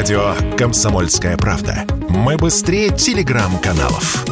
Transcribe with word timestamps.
Радио 0.00 0.32
«Комсомольская 0.56 1.36
правда». 1.36 1.84
Мы 2.08 2.38
быстрее 2.38 2.88
телеграм-каналов. 2.88 4.24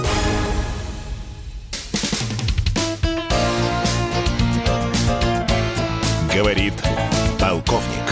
Говорит 6.34 6.72
полковник. 7.38 8.08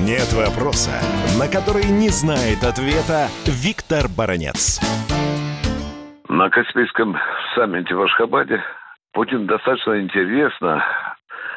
Нет 0.00 0.32
вопроса, 0.32 0.92
на 1.38 1.46
который 1.46 1.90
не 1.92 2.08
знает 2.08 2.64
ответа 2.64 3.28
Виктор 3.44 4.08
Баранец. 4.08 4.80
На 6.30 6.48
Каспийском 6.48 7.18
саммите 7.54 7.94
в 7.94 8.00
Ашхабаде 8.00 8.62
Путин 9.12 9.46
достаточно 9.46 10.00
интересно 10.00 10.82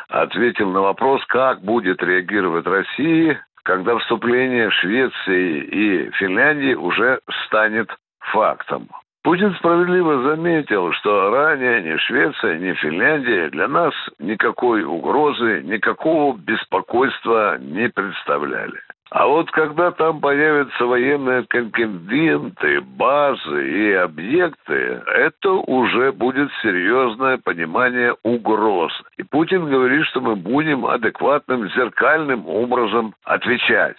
ответил 0.09 0.71
на 0.71 0.81
вопрос, 0.81 1.23
как 1.27 1.61
будет 1.61 2.01
реагировать 2.01 2.65
Россия, 2.65 3.45
когда 3.63 3.97
вступление 3.97 4.69
Швеции 4.71 5.59
и 5.61 6.11
Финляндии 6.11 6.73
уже 6.73 7.19
станет 7.45 7.89
фактом. 8.19 8.87
Путин 9.21 9.53
справедливо 9.55 10.23
заметил, 10.23 10.93
что 10.93 11.29
ранее 11.29 11.81
ни 11.81 11.97
Швеция, 11.97 12.57
ни 12.57 12.73
Финляндия 12.73 13.49
для 13.49 13.67
нас 13.67 13.93
никакой 14.17 14.83
угрозы, 14.83 15.61
никакого 15.63 16.37
беспокойства 16.37 17.57
не 17.59 17.89
представляли. 17.89 18.79
А 19.11 19.25
вот 19.25 19.49
когда 19.51 19.91
там 19.91 20.21
появятся 20.21 20.85
военные 20.85 21.43
контингенты, 21.47 22.81
базы 22.81 23.67
и 23.67 23.91
объекты, 23.93 25.01
это 25.07 25.51
уже 25.51 26.11
будет 26.11 26.51
серьезное 26.61 27.39
понимание 27.39 28.15
угроз. 28.21 28.93
И 29.17 29.23
Путин 29.23 29.65
говорит, 29.65 30.05
что 30.05 30.21
мы 30.21 30.35
будем 30.35 30.85
адекватным, 30.85 31.69
зеркальным 31.71 32.47
образом 32.47 33.15
отвечать. 33.23 33.97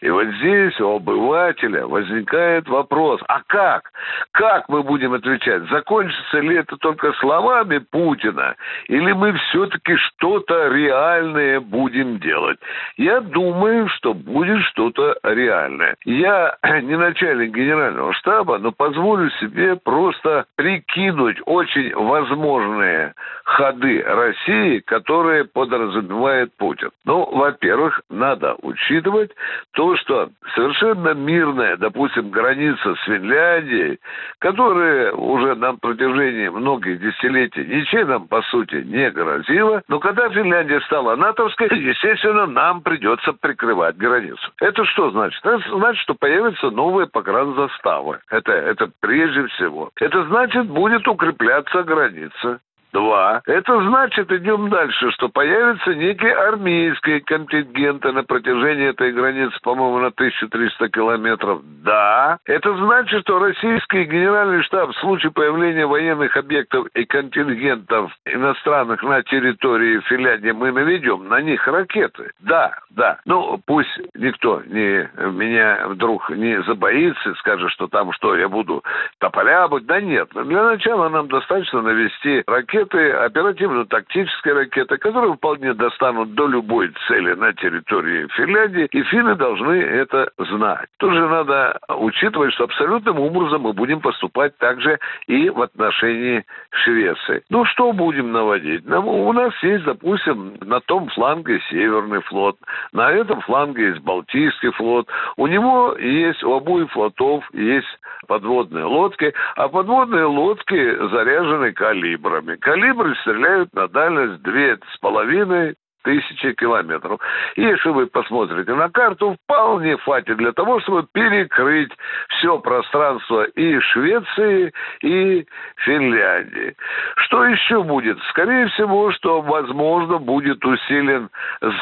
И 0.00 0.10
вот 0.10 0.26
здесь 0.26 0.78
у 0.80 0.96
обывателя 0.96 1.86
возникает 1.86 2.68
вопрос, 2.68 3.20
а 3.28 3.40
как? 3.46 3.90
Как 4.32 4.68
мы 4.68 4.82
будем 4.82 5.12
отвечать? 5.12 5.68
Закончится 5.70 6.38
ли 6.38 6.56
это 6.56 6.76
только 6.76 7.12
словами 7.14 7.78
Путина? 7.78 8.54
Или 8.86 9.12
мы 9.12 9.32
все-таки 9.32 9.96
что-то 9.96 10.68
реальное 10.68 11.60
будем 11.60 12.18
делать? 12.18 12.58
Я 12.96 13.20
думаю, 13.20 13.88
что 13.88 14.14
будет 14.14 14.62
что-то 14.66 15.16
реальное. 15.22 15.96
Я 16.04 16.56
не 16.82 16.96
начальник 16.96 17.54
генерального 17.54 18.12
штаба, 18.14 18.58
но 18.58 18.72
позволю 18.72 19.30
себе 19.40 19.76
просто 19.76 20.44
прикинуть 20.56 21.38
очень 21.46 21.94
возможные 21.94 23.14
ходы 23.44 24.02
России, 24.02 24.80
которые 24.80 25.44
подразумевает 25.44 26.52
Путин. 26.56 26.90
Ну, 27.04 27.24
во-первых, 27.32 28.02
надо 28.10 28.54
учитывать 28.62 29.30
то, 29.72 29.87
что 29.96 30.30
совершенно 30.54 31.14
мирная, 31.14 31.76
допустим, 31.76 32.30
граница 32.30 32.94
с 32.94 33.04
Финляндией, 33.04 33.98
которая 34.38 35.12
уже 35.12 35.54
на 35.54 35.74
протяжении 35.74 36.48
многих 36.48 37.00
десятилетий 37.00 37.64
ничем 37.64 38.08
нам, 38.08 38.28
по 38.28 38.42
сути, 38.42 38.76
не 38.76 39.10
грозила, 39.10 39.82
но 39.88 40.00
когда 40.00 40.28
Финляндия 40.30 40.80
стала 40.82 41.16
натовской, 41.16 41.68
естественно, 41.70 42.46
нам 42.46 42.82
придется 42.82 43.32
прикрывать 43.32 43.96
границу. 43.96 44.50
Это 44.60 44.84
что 44.86 45.10
значит? 45.10 45.44
Это 45.44 45.62
значит, 45.70 46.02
что 46.02 46.14
появятся 46.14 46.70
новые 46.70 47.06
погранзаставы. 47.06 48.20
Это, 48.30 48.52
это 48.52 48.90
прежде 49.00 49.46
всего. 49.48 49.90
Это 50.00 50.24
значит, 50.24 50.66
будет 50.66 51.06
укрепляться 51.06 51.82
граница. 51.82 52.60
Два. 52.92 53.42
Это 53.46 53.80
значит, 53.82 54.30
идем 54.32 54.68
дальше, 54.70 55.10
что 55.12 55.28
появятся 55.28 55.94
некие 55.94 56.34
армейские 56.34 57.20
контингенты 57.20 58.12
на 58.12 58.22
протяжении 58.24 58.88
этой 58.88 59.12
границы, 59.12 59.56
по-моему, 59.62 59.98
на 59.98 60.08
1300 60.08 60.88
километров. 60.88 61.60
Да. 61.84 62.38
Это 62.46 62.74
значит, 62.76 63.20
что 63.22 63.38
российский 63.38 64.04
генеральный 64.04 64.62
штаб 64.62 64.90
в 64.90 65.00
случае 65.00 65.32
появления 65.32 65.86
военных 65.86 66.36
объектов 66.36 66.86
и 66.94 67.04
контингентов 67.04 68.12
иностранных 68.24 69.02
на 69.02 69.22
территории 69.22 70.00
Финляндии 70.00 70.50
мы 70.50 70.72
наведем 70.72 71.28
на 71.28 71.40
них 71.40 71.66
ракеты. 71.66 72.32
Да, 72.40 72.72
да. 72.90 73.18
Ну, 73.24 73.60
пусть 73.66 74.00
никто 74.14 74.62
не, 74.66 75.08
меня 75.30 75.88
вдруг 75.88 76.30
не 76.30 76.62
забоится 76.62 77.34
скажет, 77.34 77.70
что 77.70 77.86
там 77.86 78.12
что, 78.12 78.34
я 78.36 78.48
буду 78.48 78.82
тополя 79.18 79.68
быть. 79.68 79.86
Да 79.86 80.00
нет. 80.00 80.28
Для 80.34 80.64
начала 80.64 81.08
нам 81.08 81.28
достаточно 81.28 81.82
навести 81.82 82.42
ракеты 82.46 82.78
ракеты, 82.88 83.10
оперативно-тактические 83.12 84.54
ракеты, 84.54 84.96
которые 84.98 85.34
вполне 85.34 85.74
достанут 85.74 86.34
до 86.34 86.46
любой 86.46 86.92
цели 87.06 87.34
на 87.34 87.52
территории 87.52 88.28
Финляндии, 88.36 88.88
и 88.90 89.02
финны 89.04 89.34
должны 89.34 89.74
это 89.74 90.30
знать. 90.38 90.88
Тут 90.98 91.12
же 91.12 91.28
надо 91.28 91.78
учитывать, 91.88 92.52
что 92.54 92.64
абсолютным 92.64 93.20
образом 93.20 93.62
мы 93.62 93.72
будем 93.72 94.00
поступать 94.00 94.56
также 94.58 94.98
и 95.26 95.50
в 95.50 95.60
отношении 95.60 96.44
Швеции. 96.70 97.42
Ну, 97.50 97.64
что 97.66 97.92
будем 97.92 98.32
наводить? 98.32 98.84
У 98.86 99.32
нас 99.32 99.52
есть, 99.62 99.84
допустим, 99.84 100.54
на 100.60 100.80
том 100.80 101.08
фланге 101.08 101.60
Северный 101.70 102.22
флот, 102.22 102.56
на 102.92 103.10
этом 103.10 103.40
фланге 103.42 103.88
есть 103.88 104.00
Балтийский 104.00 104.70
флот, 104.72 105.08
у 105.36 105.46
него 105.46 105.96
есть, 105.98 106.42
у 106.42 106.54
обоих 106.54 106.90
флотов 106.90 107.44
есть 107.52 107.86
подводные 108.26 108.84
лодки, 108.84 109.32
а 109.56 109.68
подводные 109.68 110.24
лодки 110.24 111.08
заряжены 111.10 111.72
калибрами. 111.72 112.56
Калибры 112.68 113.14
стреляют 113.22 113.72
на 113.72 113.88
дальность 113.88 114.42
две 114.42 114.78
с 114.92 114.98
половиной 114.98 115.74
тысячи 116.08 116.54
километров. 116.54 117.20
Если 117.54 117.90
вы 117.90 118.06
посмотрите 118.06 118.72
на 118.72 118.88
карту, 118.88 119.36
вполне 119.44 119.98
хватит 119.98 120.38
для 120.38 120.52
того, 120.52 120.80
чтобы 120.80 121.06
перекрыть 121.12 121.92
все 122.28 122.58
пространство 122.60 123.44
и 123.44 123.78
Швеции, 123.80 124.72
и 125.02 125.46
Финляндии. 125.84 126.74
Что 127.16 127.44
еще 127.44 127.82
будет? 127.82 128.18
Скорее 128.30 128.68
всего, 128.68 129.12
что, 129.12 129.42
возможно, 129.42 130.16
будет 130.16 130.64
усилен 130.64 131.28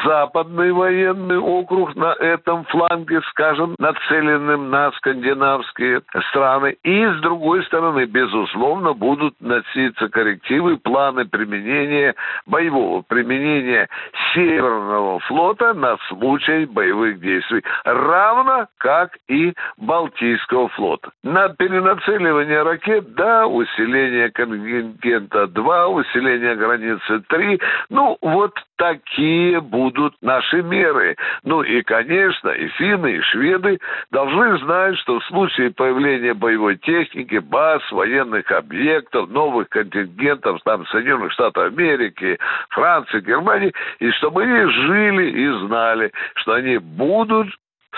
западный 0.03 0.73
военный 0.73 1.37
округ 1.37 1.95
на 1.95 2.11
этом 2.11 2.65
фланге, 2.65 3.21
скажем, 3.29 3.75
нацеленным 3.79 4.69
на 4.69 4.91
скандинавские 4.91 6.01
страны. 6.31 6.75
И, 6.83 7.05
с 7.05 7.21
другой 7.21 7.63
стороны, 7.63 8.03
безусловно, 8.03 8.91
будут 8.91 9.35
носиться 9.39 10.09
коррективы, 10.09 10.75
планы 10.75 11.23
применения, 11.23 12.13
боевого 12.45 13.03
применения 13.03 13.87
Северного 14.33 15.19
флота 15.21 15.73
на 15.73 15.97
случай 16.07 16.65
боевых 16.65 17.19
действий, 17.19 17.63
равно 17.83 18.67
как 18.77 19.17
и 19.27 19.53
Балтийского 19.77 20.69
флота. 20.69 21.11
На 21.23 21.49
перенацеливание 21.49 22.63
ракет, 22.63 23.13
да, 23.15 23.47
усиление 23.47 24.31
контингента 24.31 25.47
2, 25.47 25.87
усиление 25.87 26.55
границы 26.55 27.19
3, 27.27 27.59
ну, 27.89 28.17
вот 28.21 28.53
такие 28.77 29.59
будут 29.61 30.15
наши 30.21 30.61
меры. 30.61 31.15
Ну 31.43 31.61
и, 31.61 31.81
конечно, 31.81 32.49
и 32.49 32.67
финны, 32.69 33.17
и 33.17 33.21
шведы 33.21 33.79
должны 34.11 34.57
знать, 34.59 34.97
что 34.99 35.19
в 35.19 35.25
случае 35.25 35.71
появления 35.71 36.33
боевой 36.33 36.77
техники, 36.77 37.37
баз, 37.37 37.81
военных 37.91 38.51
объектов, 38.51 39.29
новых 39.29 39.69
контингентов, 39.69 40.61
там, 40.63 40.85
Соединенных 40.87 41.31
Штатов 41.33 41.65
Америки, 41.67 42.37
Франции, 42.69 43.19
Германии, 43.21 43.73
и 43.99 44.11
чтобы 44.11 44.43
они 44.43 44.71
жили 44.71 45.29
и 45.31 45.67
знали, 45.67 46.11
что 46.35 46.53
они 46.53 46.77
будут 46.77 47.49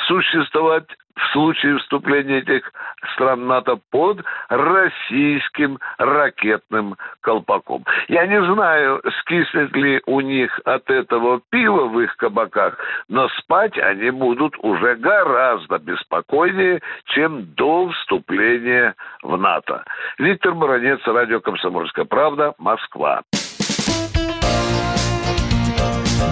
существовать 0.07 0.85
в 1.15 1.33
случае 1.33 1.77
вступления 1.79 2.39
этих 2.39 2.71
стран 3.13 3.47
НАТО 3.47 3.77
под 3.91 4.23
российским 4.47 5.79
ракетным 5.97 6.95
колпаком. 7.21 7.85
Я 8.07 8.25
не 8.25 8.41
знаю, 8.53 9.01
скиснет 9.19 9.75
ли 9.75 10.01
у 10.05 10.21
них 10.21 10.59
от 10.65 10.89
этого 10.89 11.41
пива 11.49 11.87
в 11.87 11.99
их 11.99 12.15
кабаках, 12.17 12.77
но 13.09 13.27
спать 13.39 13.77
они 13.77 14.11
будут 14.11 14.55
уже 14.59 14.95
гораздо 14.95 15.77
беспокойнее, 15.79 16.81
чем 17.05 17.53
до 17.55 17.89
вступления 17.89 18.95
в 19.21 19.37
НАТО. 19.37 19.83
Виктор 20.17 20.53
Баранец, 20.53 20.99
радио 21.05 21.41
«Комсомольская 21.41 22.05
правда», 22.05 22.53
Москва. 22.57 23.21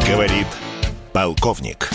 Говорит 0.08 0.48
полковник. 1.12 1.90